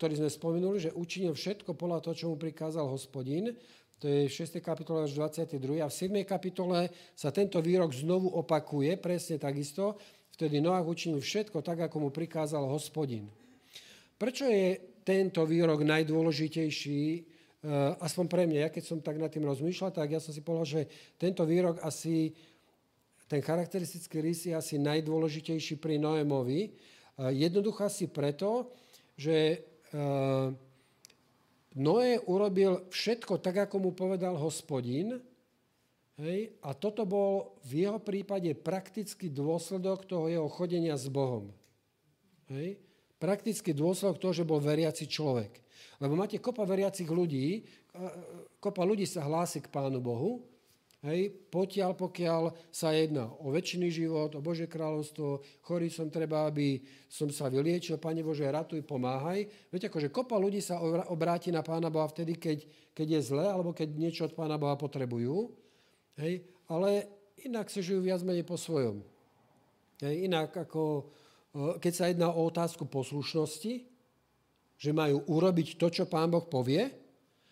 [0.00, 3.52] ktorý sme spomenuli, že učinil všetko podľa toho, čo mu prikázal hospodin.
[4.00, 4.56] To je v 6.
[4.64, 5.84] kapitole až 22.
[5.84, 6.24] A v 7.
[6.24, 10.00] kapitole sa tento výrok znovu opakuje, presne takisto.
[10.32, 13.28] Vtedy Noach učinil všetko tak, ako mu prikázal hospodin.
[14.16, 17.24] Prečo je tento výrok najdôležitejší, eh,
[18.00, 20.80] aspoň pre mňa, ja keď som tak nad tým rozmýšľal, tak ja som si povedal,
[20.80, 20.82] že
[21.20, 22.32] tento výrok asi,
[23.28, 26.72] ten charakteristický rys je asi najdôležitejší pri Noémovi.
[26.72, 26.72] Eh,
[27.36, 28.72] jednoducho asi preto,
[29.12, 29.68] že
[31.70, 35.22] Noé urobil všetko tak, ako mu povedal hospodin,
[36.18, 41.50] hej, a toto bol v jeho prípade praktický dôsledok toho jeho chodenia s Bohom.
[42.50, 42.78] Hej.
[43.20, 45.62] Praktický dôsledok toho, že bol veriaci človek.
[46.00, 47.62] Lebo máte kopa veriacich ľudí,
[48.58, 50.40] kopa ľudí sa hlási k Pánu Bohu,
[51.00, 56.76] Hej, potiaľ, pokiaľ sa jedná o väčší život, o Bože kráľovstvo, chorý som treba, aby
[57.08, 59.48] som sa vyliečil, Pane Bože, ratuj, pomáhaj.
[59.72, 60.76] Viete, akože kopa ľudí sa
[61.08, 64.76] obráti na Pána Boha vtedy, keď, keď je zle, alebo keď niečo od Pána Boha
[64.76, 65.56] potrebujú.
[66.20, 67.08] Hej, ale
[67.48, 69.00] inak sa žijú viac menej po svojom.
[70.04, 71.08] Hej, inak ako,
[71.80, 73.88] keď sa jedná o otázku poslušnosti,
[74.76, 76.99] že majú urobiť to, čo Pán Boh povie,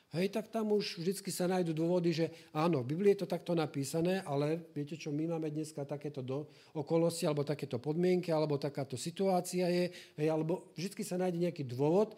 [0.08, 3.52] Hej, tak tam už vždy sa nájdú dôvody, že áno, v Biblii je to takto
[3.52, 8.96] napísané, ale viete čo, my máme dneska takéto do, okolnosti, alebo takéto podmienky, alebo takáto
[8.96, 12.16] situácia je, hej, alebo vždy sa nájde nejaký dôvod,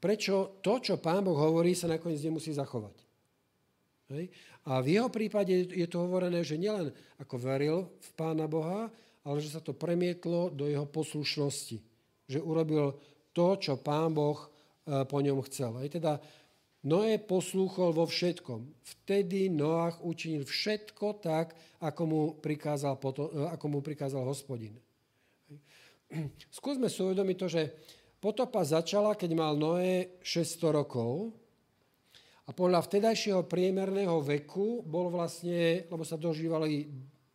[0.00, 2.96] prečo to, čo Pán Boh hovorí, sa nakoniec nemusí zachovať.
[4.16, 4.32] Hej?
[4.64, 6.88] A v jeho prípade je to hovorené, že nielen
[7.20, 8.88] ako veril v Pána Boha,
[9.26, 11.82] ale že sa to premietlo do jeho poslušnosti.
[12.32, 12.96] Že urobil
[13.36, 14.48] to, čo Pán Boh
[14.86, 15.74] po ňom chcel.
[15.82, 16.22] Hej, teda
[16.86, 18.62] Noé poslúchol vo všetkom.
[19.02, 22.94] Vtedy Noach učinil všetko tak, ako mu prikázal,
[23.50, 24.78] ako mu prikázal hospodin.
[26.54, 27.62] Skúsme si uvedomiť to, že
[28.22, 31.34] potopa začala, keď mal Noé 600 rokov
[32.46, 36.86] a podľa vtedajšieho priemerného veku bol vlastne, lebo sa dožívali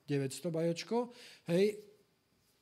[0.08, 1.12] 900 bajočko,
[1.52, 1.76] hej,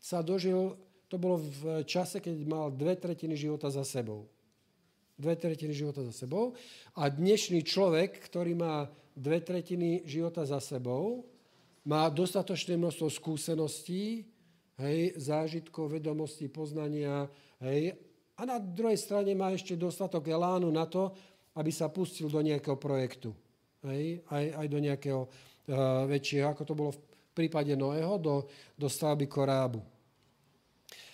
[0.01, 0.73] sa dožil,
[1.05, 4.25] to bolo v čase, keď mal dve tretiny života za sebou.
[5.19, 6.55] Dve tretiny života za sebou.
[6.95, 11.27] A dnešný človek, ktorý má dve tretiny života za sebou,
[11.83, 14.23] má dostatočné množstvo skúseností,
[14.79, 17.27] hej, zážitkov, vedomostí, poznania,
[17.59, 17.99] hej,
[18.39, 21.11] a na druhej strane má ešte dostatok elánu na to,
[21.59, 23.35] aby sa pustil do nejakého projektu.
[23.83, 27.01] Hej, aj, aj do nejakého uh, väčšieho, ako to bolo v
[27.35, 28.47] prípade Noého, do,
[28.79, 29.83] do stavby korábu.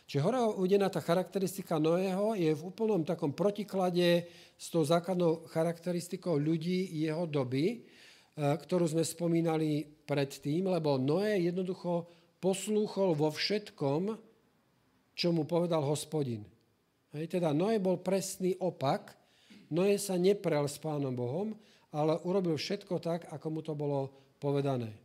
[0.05, 6.37] Čiže hore uvedená tá charakteristika Noého je v úplnom takom protiklade s tou základnou charakteristikou
[6.37, 12.05] ľudí jeho doby, uh, ktorú sme spomínali predtým, lebo Noé jednoducho
[12.37, 14.13] poslúchol vo všetkom,
[15.17, 16.45] čo mu povedal hospodin.
[17.17, 19.17] Hej, teda Noé bol presný opak.
[19.73, 21.57] Noé sa neprel s Pánom Bohom,
[21.89, 25.04] ale urobil všetko tak, ako mu to bolo povedané.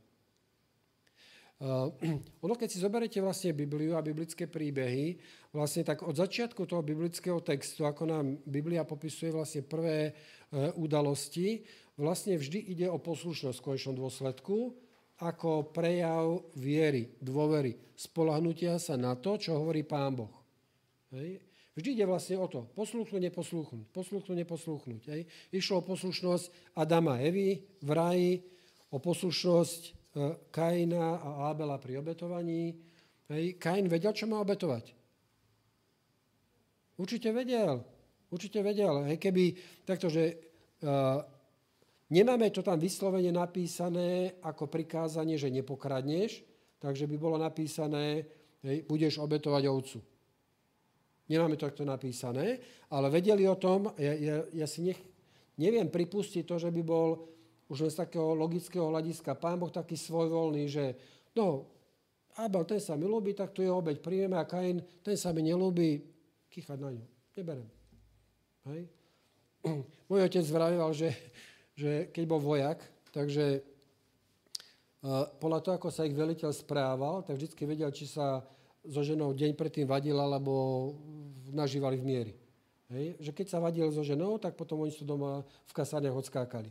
[1.61, 1.93] Uh,
[2.45, 5.21] ono, keď si zoberiete vlastne Bibliu a biblické príbehy,
[5.53, 11.61] vlastne tak od začiatku toho biblického textu, ako nám Biblia popisuje vlastne prvé uh, udalosti,
[12.01, 14.73] vlastne vždy ide o poslušnosť v konečnom dôsledku,
[15.21, 20.33] ako prejav viery, dôvery, spolahnutia sa na to, čo hovorí Pán Boh.
[21.13, 21.45] Hej.
[21.77, 25.03] Vždy ide vlastne o to, poslúchnuť, neposlúchnuť, poslúchnuť, neposlúchnuť.
[25.13, 25.23] Hej.
[25.53, 28.33] Išlo o poslušnosť Adama Evy v raji,
[28.89, 30.00] o poslušnosť
[30.51, 32.75] Kaina a Abela pri obetovaní.
[33.31, 33.59] Hej.
[33.63, 34.95] Kain vedel, čo má obetovať.
[36.99, 37.81] Určite vedel.
[38.31, 39.07] Určite vedel.
[39.07, 39.45] Hej, keby
[39.87, 40.35] takto, že
[40.83, 41.23] uh,
[42.11, 46.43] Nemáme to tam vyslovene napísané ako prikázanie, že nepokradneš,
[46.83, 48.27] takže by bolo napísané,
[48.67, 49.99] hej, budeš obetovať ovcu.
[51.31, 52.59] Nemáme to takto napísané,
[52.91, 54.99] ale vedeli o tom, ja, ja, ja si nech,
[55.55, 57.31] neviem pripustiť to, že by bol
[57.71, 60.99] už len z takého logického hľadiska pán Boh taký svojvoľný, že
[61.39, 61.71] no,
[62.35, 65.47] Abel, ten sa mi ľúbi, tak tu je obeď príjeme a Kain, ten sa mi
[65.47, 66.03] nelúbi,
[66.51, 67.05] kýchať na ňu.
[67.39, 67.69] Neberem.
[68.67, 68.81] Hej?
[70.11, 71.15] Môj otec vravel, že
[71.81, 73.65] že keď bol vojak, takže
[75.41, 78.45] podľa toho, ako sa ich veliteľ správal, tak vždy vedel, či sa
[78.85, 80.93] so ženou deň predtým vadil, alebo
[81.49, 82.35] nažívali v miery.
[82.93, 83.17] Hej?
[83.17, 86.69] Že keď sa vadil so ženou, tak potom oni sú doma v kasárniach odskákali.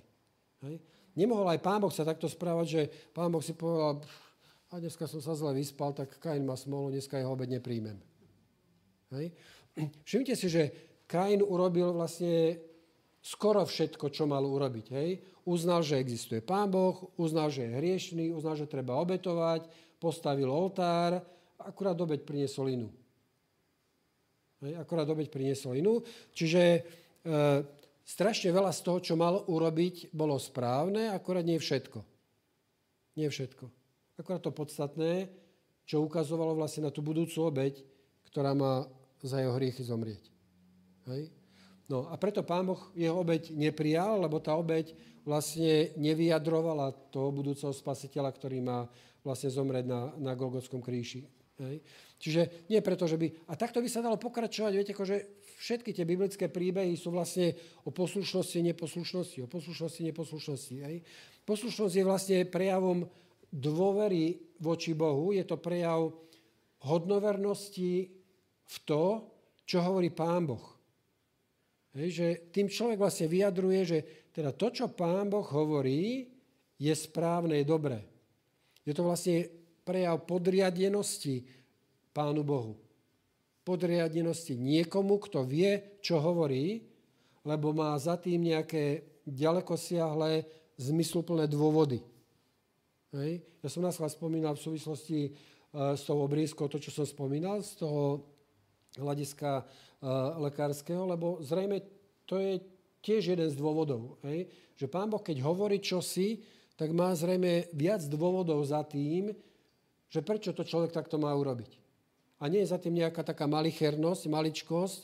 [0.63, 0.82] Hej?
[1.15, 4.04] Nemohol aj pán Boh sa takto správať, že pán Boh si povedal,
[4.69, 7.98] a dneska som sa zle vyspal, tak Kain má smolu, dneska jeho obed nepríjmem.
[9.12, 9.34] Hej?
[10.06, 10.63] Všimnite si, že
[11.10, 12.62] Kain urobil vlastne
[13.19, 14.86] skoro všetko, čo mal urobiť.
[14.93, 15.10] Hej?
[15.50, 19.65] Uznal, že existuje Pán Boh, uznal, že je hriešný, uznal, že treba obetovať,
[19.98, 21.17] postavil oltár,
[21.58, 22.88] akurát dobeď priniesol inú.
[24.62, 24.78] Hej?
[24.78, 26.06] Akurát dobeď priniesol inú.
[26.38, 26.82] Čiže e,
[28.10, 32.02] strašne veľa z toho, čo mal urobiť, bolo správne, akurát nie všetko.
[33.13, 33.69] Nie všetko.
[34.17, 35.30] Akurát to podstatné,
[35.86, 37.86] čo ukazovalo vlastne na tú budúcu obeď,
[38.26, 38.89] ktorá má
[39.22, 40.26] za jeho hriechy zomrieť.
[41.13, 41.30] Hej?
[41.89, 44.93] No a preto pán Boh jeho obeď neprijal, lebo tá obeď
[45.26, 48.89] vlastne nevyjadrovala toho budúceho spasiteľa, ktorý má
[49.22, 51.30] vlastne zomrieť na, na Golgotskom kríži.
[51.60, 51.84] Hej.
[52.19, 52.41] Čiže
[52.72, 53.50] nie preto, že by...
[53.52, 57.52] A takto by sa dalo pokračovať, viete, že všetky tie biblické príbehy sú vlastne
[57.84, 60.76] o poslušnosti, neposlušnosti, o poslušnosti, neposlušnosti.
[60.80, 60.98] Hej.
[61.43, 63.04] Poslušnosť je vlastne prejavom
[63.52, 66.15] dôvery voči Bohu, je to prejav
[66.88, 68.08] hodnovernosti
[68.69, 69.28] v to,
[69.67, 70.63] čo hovorí Pán Boh.
[71.98, 74.00] Hej, že tým človek vlastne vyjadruje, že
[74.32, 76.30] teda to, čo Pán Boh hovorí,
[76.80, 78.00] je správne, je dobré.
[78.88, 79.43] Je to vlastne
[79.84, 81.43] prejav podriadenosti
[82.15, 82.88] Pánu Bohu.
[83.70, 86.82] Podriadenosti niekomu, kto vie, čo hovorí,
[87.46, 90.42] lebo má za tým nejaké ďalekosiahle,
[90.82, 92.02] zmysluplné dôvody.
[93.14, 93.46] Hej.
[93.62, 97.86] Ja som nás spomínal v súvislosti uh, s tou obrýskou, to, čo som spomínal, z
[97.86, 98.26] toho
[98.98, 99.70] hľadiska
[100.40, 101.84] lekárskeho, lebo zrejme
[102.24, 102.62] to je
[103.04, 104.20] tiež jeden z dôvodov.
[104.24, 104.48] Hej?
[104.78, 106.40] Že pán Boh, keď hovorí čosi,
[106.80, 109.34] tak má zrejme viac dôvodov za tým,
[110.08, 111.79] že prečo to človek takto má urobiť.
[112.39, 115.02] A nie je za tým nejaká taká malichernosť, maličkosť,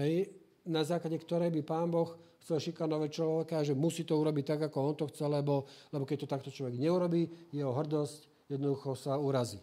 [0.00, 0.32] hej,
[0.64, 4.78] na základe ktorej by pán Boh chcel šikanovať človeka, že musí to urobiť tak, ako
[4.80, 9.60] on to chce, lebo, lebo keď to takto človek neurobí, jeho hrdosť jednoducho sa urazí.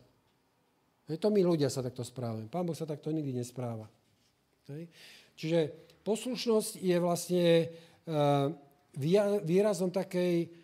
[1.10, 2.46] Hej, to my ľudia sa takto správame.
[2.48, 3.90] Pán Boh sa takto nikdy nespráva.
[4.70, 4.86] Hej.
[5.34, 5.60] Čiže
[6.06, 7.46] poslušnosť je vlastne
[9.44, 10.59] výrazom takej,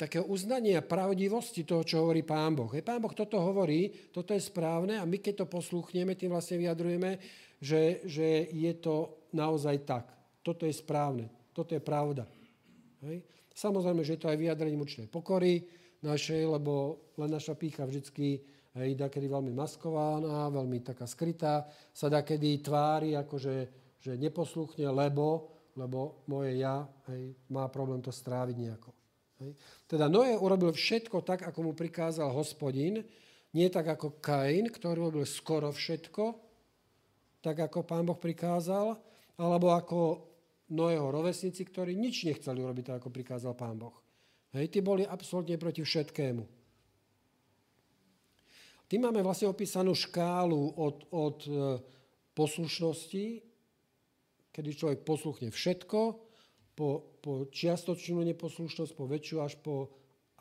[0.00, 2.72] takého uznania pravdivosti toho, čo hovorí Pán Boh.
[2.80, 7.20] Pán Boh toto hovorí, toto je správne a my keď to posluchneme, tým vlastne vyjadrujeme,
[7.60, 10.08] že, že je to naozaj tak.
[10.40, 12.24] Toto je správne, toto je pravda.
[13.04, 13.20] Hej.
[13.52, 15.62] Samozrejme, že je to aj vyjadrenie určitej pokory
[16.00, 18.40] našej, lebo len naša pícha vždycky
[18.80, 26.24] hej, kedy veľmi maskovaná, veľmi taká skrytá, sa kedy tvári, akože že neposluchne, lebo, lebo
[26.28, 29.03] moje ja hej, má problém to stráviť nejako.
[29.44, 29.52] Hej.
[29.84, 33.04] Teda Noé urobil všetko tak, ako mu prikázal hospodin,
[33.54, 36.24] nie tak ako Kain, ktorý robil skoro všetko,
[37.44, 38.96] tak ako pán Boh prikázal,
[39.36, 39.98] alebo ako
[40.72, 43.94] Noého rovesníci, ktorí nič nechceli urobiť tak, ako prikázal pán Boh.
[44.56, 46.42] Hej, tí boli absolútne proti všetkému.
[48.88, 51.52] Tým máme vlastne opísanú škálu od, od e,
[52.32, 53.26] poslušnosti,
[54.54, 56.00] kedy človek posluchne všetko,
[56.74, 59.90] po, po čiastočnú neposlušnosť, po väčšiu až po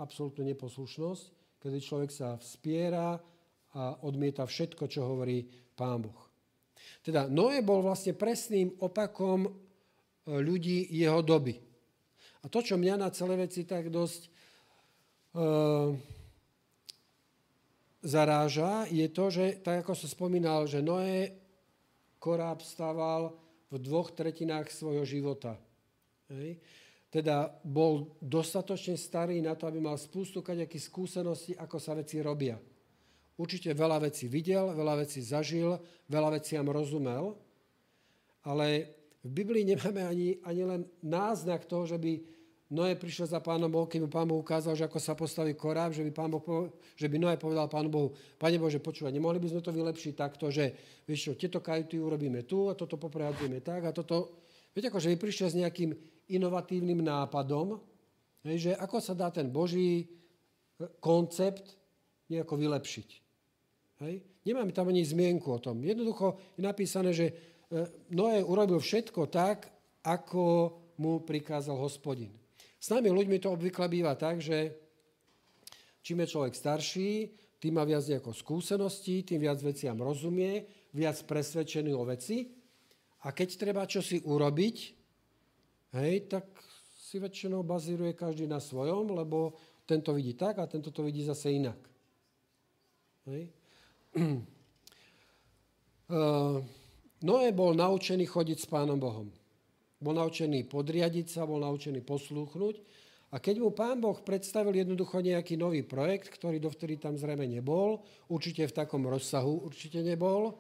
[0.02, 1.24] absolútnu neposlušnosť,
[1.62, 3.22] kedy človek sa vspiera
[3.74, 5.46] a odmieta všetko, čo hovorí
[5.78, 6.19] Pán Boh.
[7.06, 9.48] Teda Noé bol vlastne presným opakom
[10.28, 11.56] ľudí jeho doby.
[12.43, 15.96] A to, čo mňa na celé veci tak dosť uh,
[18.04, 21.39] zaráža, je to, že, tak ako som spomínal, že Noé
[22.19, 23.36] koráb stával
[23.72, 25.56] v dvoch tretinách svojho života.
[26.31, 26.62] Hej.
[27.13, 32.57] Teda bol dostatočne starý na to, aby mal spústu kaďakých skúseností, ako sa veci robia.
[33.38, 35.77] Určite veľa vecí videl, veľa vecí zažil,
[36.09, 37.38] veľa veciam rozumel,
[38.45, 42.21] ale v Biblii nemáme ani, ani len náznak toho, že by
[42.73, 45.93] Noé prišiel za pánom Bohom, keď mu pán Boh ukázal, že ako sa postaví koráb,
[45.93, 46.41] že by, pán boh,
[46.97, 48.09] že by Noé povedal pánu Bohu,
[48.41, 50.73] pane Bože, počúvaj, nemohli by sme to vylepšiť takto, že
[51.05, 54.41] vieš čo, tieto kajuty urobíme tu a toto poprehadzujeme tak a toto.
[54.73, 55.93] Viete, ako, že by prišiel s nejakým
[56.33, 57.77] inovatívnym nápadom,
[58.43, 60.05] že ako sa dá ten Boží e,
[60.99, 61.77] koncept
[62.27, 63.09] nejako vylepšiť.
[64.03, 64.13] Hej?
[64.43, 65.79] Nemáme tam ani zmienku o tom.
[65.79, 67.31] Jednoducho je napísané, že
[67.73, 69.65] E, Noé urobil všetko tak,
[70.05, 70.43] ako
[71.01, 72.29] mu prikázal hospodin.
[72.77, 74.77] S nami ľuďmi to obvykle býva tak, že
[76.05, 77.09] čím je človek starší,
[77.57, 82.51] tým má viac nejako skúseností, tým viac veciam rozumie, viac presvedčený o veci.
[83.23, 84.75] A keď treba čosi urobiť,
[85.95, 86.45] hej, tak
[86.99, 89.55] si väčšinou bazíruje každý na svojom, lebo
[89.88, 91.79] tento vidí tak a tento to vidí zase inak.
[93.29, 93.47] Hej.
[96.12, 96.59] Uh,
[97.27, 99.31] Noé bol naučený chodiť s Pánom Bohom.
[100.03, 102.75] Bol naučený podriadiť sa, bol naučený poslúchnuť.
[103.33, 108.03] A keď mu Pán Boh predstavil jednoducho nejaký nový projekt, ktorý dovtedy tam zrejme nebol,
[108.27, 110.59] určite v takom rozsahu určite nebol,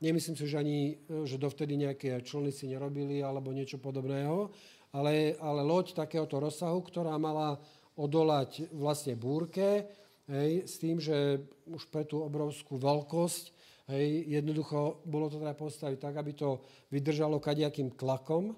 [0.00, 4.50] nemyslím si, že ani, že dovtedy nejaké člny si nerobili alebo niečo podobného,
[4.90, 7.60] ale, ale loď takéhoto rozsahu, ktorá mala
[7.94, 9.86] odolať vlastne búrke,
[10.26, 13.60] hej, s tým, že už pre tú obrovskú veľkosť
[13.90, 16.62] Hej, jednoducho bolo to teda postaviť tak, aby to
[16.94, 18.54] vydržalo kadejakým tlakom.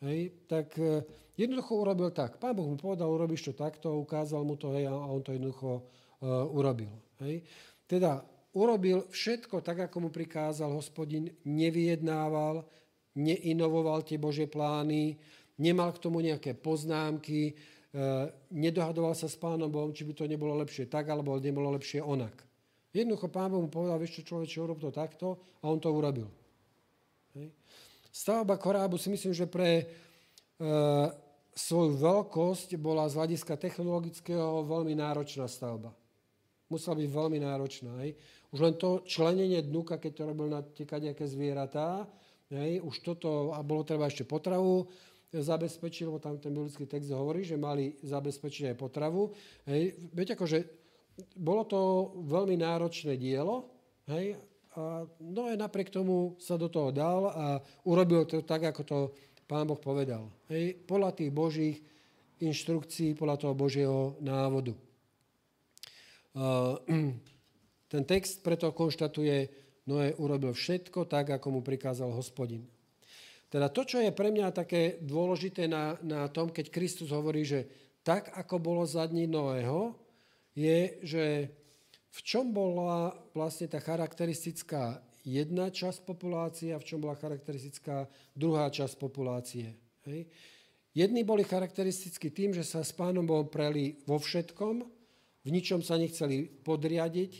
[0.00, 1.04] Hej, tak e,
[1.36, 2.40] jednoducho urobil tak.
[2.40, 5.84] Pán Boh mu povedal, urobíš to takto, ukázal mu to hej, a on to jednoducho
[5.84, 6.88] uh, urobil.
[7.20, 7.44] Hej.
[7.84, 12.62] Teda urobil všetko tak, ako mu prikázal hospodin, nevyjednával,
[13.18, 15.18] neinovoval tie Božie plány,
[15.58, 20.54] nemal k tomu nejaké poznámky, uh, nedohadoval sa s pánom Bohom, či by to nebolo
[20.62, 22.46] lepšie tak, alebo nebolo lepšie onak.
[22.94, 26.30] Jednoducho pán Boh mu povedal, vieš čo človeče, urob to takto a on to urobil.
[27.34, 27.50] Hej.
[28.14, 29.84] Stavba korábu si myslím, že pre e,
[31.58, 35.90] svoju veľkosť bola z hľadiska technologického veľmi náročná stavba.
[36.74, 38.02] Musela byť veľmi náročná.
[38.02, 38.18] Hej.
[38.50, 42.10] Už len to členenie dnuka, keď to robil na tie nejaké zvieratá,
[42.50, 44.90] hej, už toto, a bolo treba ešte potravu
[45.30, 49.30] zabezpečiť, lebo tam ten biblický text hovorí, že mali zabezpečiť aj potravu.
[49.66, 50.10] Hej.
[50.14, 50.58] Viete, akože
[51.38, 51.80] bolo to
[52.26, 53.70] veľmi náročné dielo,
[54.10, 54.34] hej,
[54.74, 57.46] a no aj napriek tomu sa do toho dal a
[57.86, 58.98] urobil to tak, ako to
[59.46, 60.26] pán Boh povedal.
[60.50, 61.78] Hej, podľa tých Božích
[62.42, 64.74] inštrukcií, podľa toho Božieho návodu.
[67.88, 72.64] Ten text preto konštatuje, Noé urobil všetko tak, ako mu prikázal hospodin.
[73.52, 77.68] Teda to, čo je pre mňa také dôležité na, na tom, keď Kristus hovorí, že
[78.00, 79.94] tak, ako bolo za dní Noého,
[80.56, 81.24] je, že
[82.14, 88.06] v čom bola vlastne tá charakteristická jedna časť populácie a v čom bola charakteristická
[88.36, 89.74] druhá časť populácie.
[90.06, 90.28] Hej.
[90.94, 94.93] Jedni boli charakteristickí tým, že sa s pánom Bohom preli vo všetkom,
[95.44, 97.32] v ničom sa nechceli podriadiť,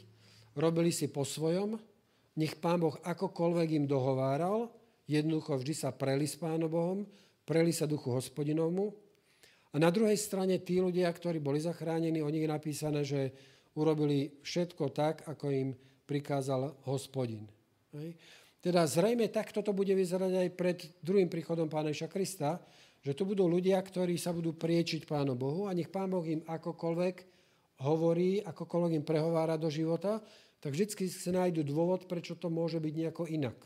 [0.60, 1.80] robili si po svojom,
[2.36, 4.70] nech pán Boh akokoľvek im dohováral,
[5.04, 7.04] Jednoducho vždy sa preli s Pánom Bohom,
[7.44, 8.88] preli sa duchu hospodinovmu.
[9.74, 13.20] A na druhej strane tí ľudia, ktorí boli zachránení, o nich je napísané, že
[13.76, 15.68] urobili všetko tak, ako im
[16.08, 17.44] prikázal hospodin.
[17.92, 18.16] Hej.
[18.64, 22.64] Teda zrejme takto to bude vyzerať aj pred druhým príchodom Pána Iša Krista,
[23.04, 26.40] že tu budú ľudia, ktorí sa budú priečiť Pánu Bohu a nech Pán Boh im
[26.48, 27.33] akokoľvek
[27.82, 30.22] hovorí, akokoľvek im prehovára do života,
[30.62, 33.58] tak vždy sa nájdu dôvod, prečo to môže byť nejako inak.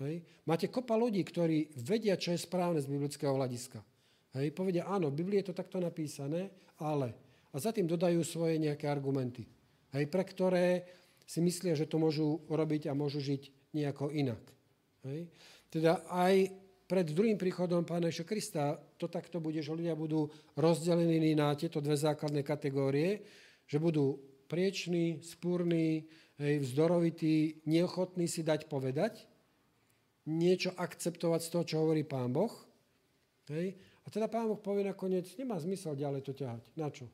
[0.00, 0.24] Hej.
[0.48, 3.84] Máte kopa ľudí, ktorí vedia, čo je správne z biblického hľadiska.
[4.40, 4.56] Hej.
[4.56, 6.48] Povedia, áno, v Biblii je to takto napísané,
[6.80, 7.12] ale.
[7.52, 9.42] A za tým dodajú svoje nejaké argumenty,
[9.90, 10.86] hej, pre ktoré
[11.26, 14.42] si myslia, že to môžu robiť a môžu žiť nejako inak.
[15.06, 15.30] Hej.
[15.70, 16.50] Teda aj
[16.90, 20.26] pred druhým príchodom Pána Ježa Krista to takto bude, že ľudia budú
[20.58, 23.22] rozdelení na tieto dve základné kategórie,
[23.70, 24.18] že budú
[24.50, 26.10] prieční, spúrní,
[26.42, 29.22] hej, vzdorovití, neochotní si dať povedať,
[30.26, 32.50] niečo akceptovať z toho, čo hovorí Pán Boh.
[33.54, 33.78] Hej.
[34.02, 36.62] A teda Pán Boh povie nakoniec, nemá zmysel ďalej to ťahať.
[36.74, 37.06] Na čo?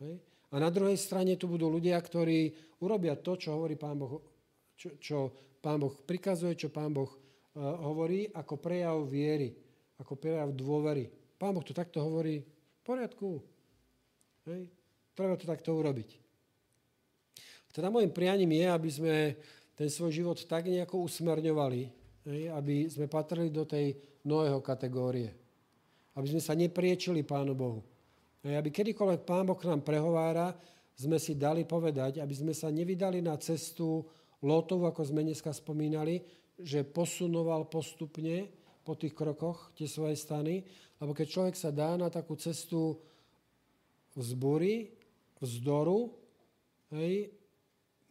[0.00, 0.16] Hej.
[0.48, 4.24] A na druhej strane tu budú ľudia, ktorí urobia to, čo hovorí Pán Boh,
[4.72, 5.16] čo, čo
[5.60, 7.25] Pán Boh prikazuje, čo Pán Boh
[7.56, 9.56] hovorí ako prejav viery,
[9.96, 11.08] ako prejav dôvery.
[11.40, 13.40] Pán Boh to takto hovorí, v poriadku.
[14.46, 14.68] Hej.
[15.16, 16.20] Treba to takto urobiť.
[17.72, 19.14] Teda môjim prianím je, aby sme
[19.76, 21.80] ten svoj život tak nejako usmerňovali,
[22.28, 23.96] hej, aby sme patrili do tej
[24.26, 25.30] Noého kategórie.
[26.16, 27.84] Aby sme sa nepriečili Pánu Bohu.
[28.42, 30.56] Hej, aby kedykoľvek Pán Boh k nám prehovára,
[30.96, 34.08] sme si dali povedať, aby sme sa nevydali na cestu
[34.40, 36.24] Lotov, ako sme dneska spomínali,
[36.60, 38.48] že posunoval postupne
[38.86, 40.62] po tých krokoch tie svoje stany,
[41.02, 42.96] lebo keď človek sa dá na takú cestu
[44.16, 44.88] vzbury,
[45.42, 46.08] vzdoru,
[46.96, 47.28] hej,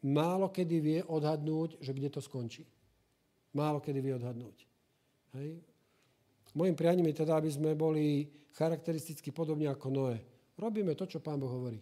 [0.06, 2.68] málo kedy vie odhadnúť, že kde to skončí.
[3.58, 4.58] Málo kedy vie odhadnúť.
[5.40, 5.64] Hej.
[6.56, 10.18] Mojím prianím je teda, aby sme boli charakteristicky podobne ako Noé.
[10.56, 11.80] Robíme to, čo Pán Boh hovorí.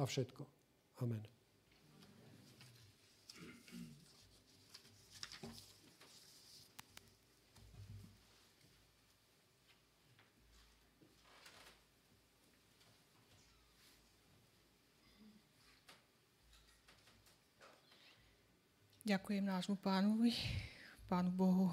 [0.00, 0.42] A všetko.
[1.04, 1.33] Amen.
[19.04, 20.32] Ďakujem nášmu pánovi,
[21.12, 21.68] pánu Bohu,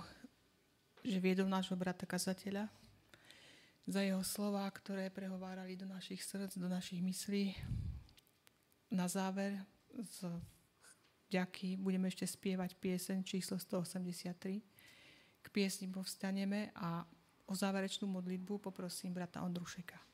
[1.00, 2.68] že viedol nášho brata kazateľa
[3.88, 7.56] za jeho slova, ktoré prehovárali do našich srdc, do našich myslí.
[8.92, 9.64] Na záver
[9.96, 10.28] z
[11.32, 14.60] ďaky budeme ešte spievať piesen číslo 183.
[15.40, 17.08] K piesni povstaneme a
[17.48, 20.11] o záverečnú modlitbu poprosím brata Ondrušeka.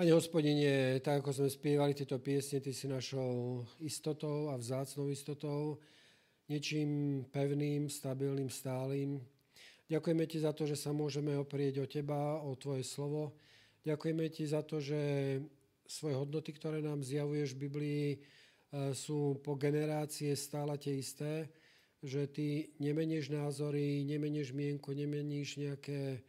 [0.00, 5.76] Pane hospodine, tak ako sme spievali tieto piesne, Ty si našou istotou a vzácnou istotou,
[6.48, 9.20] niečím pevným, stabilným, stálym.
[9.92, 13.36] Ďakujeme Ti za to, že sa môžeme oprieť o Teba, o Tvoje slovo.
[13.84, 15.00] Ďakujeme Ti za to, že
[15.84, 18.18] svoje hodnoty, ktoré nám zjavuješ v Biblii, e,
[18.96, 21.52] sú po generácie stále tie isté,
[22.00, 26.24] že Ty nemenieš názory, nemenieš mienku, nemeníš nejaké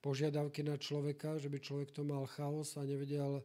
[0.00, 3.42] požiadavky na človeka, že by človek to mal chaos a nevedel, e,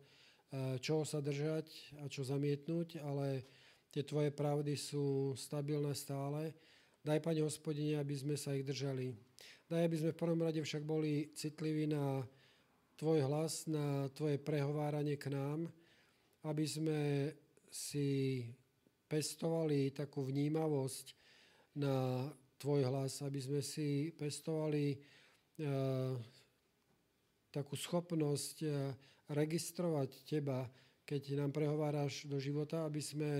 [0.80, 1.68] čoho sa držať
[2.04, 3.46] a čo zamietnúť, ale
[3.92, 6.56] tie tvoje pravdy sú stabilné stále.
[7.02, 9.12] Daj, Pane hospodine, aby sme sa ich držali.
[9.66, 12.22] Daj, aby sme v prvom rade však boli citliví na
[13.02, 15.66] Tvoj hlas, na Tvoje prehováranie k nám,
[16.46, 17.00] aby sme
[17.72, 18.46] si
[19.10, 21.06] pestovali takú vnímavosť
[21.82, 22.30] na
[22.62, 26.14] Tvoj hlas, aby sme si pestovali uh,
[27.52, 28.96] takú schopnosť uh,
[29.32, 30.68] registrovať Teba,
[31.08, 33.32] keď nám prehováraš do života, aby sme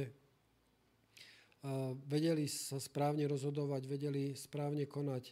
[2.10, 5.30] vedeli sa správne rozhodovať, vedeli správne konať.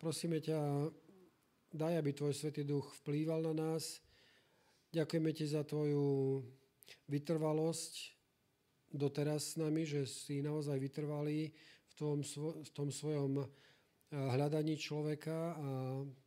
[0.00, 0.88] Prosíme ťa,
[1.68, 4.00] daj, aby Tvoj Svetý Duch vplýval na nás.
[4.96, 6.40] Ďakujeme Ti za Tvoju
[7.12, 7.94] vytrvalosť
[8.88, 11.52] doteraz s nami, že si naozaj vytrvalý
[11.86, 12.24] v tom,
[12.64, 13.44] v tom svojom
[14.10, 15.68] hľadaní človeka a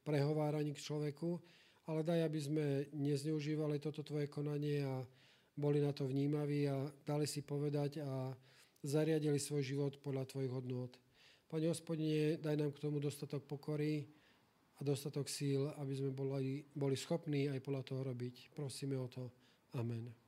[0.06, 1.42] prehováraní k človeku,
[1.90, 5.02] ale daj, aby sme nezneužívali toto Tvoje konanie a
[5.58, 8.30] boli na to vnímaví a dali si povedať a
[8.86, 10.94] zariadili svoj život podľa Tvojich hodnôt.
[11.50, 14.06] Pane hospodine, daj nám k tomu dostatok pokory
[14.78, 18.54] a dostatok síl, aby sme boli, boli schopní aj podľa toho robiť.
[18.54, 19.26] Prosíme o to.
[19.74, 20.19] Amen.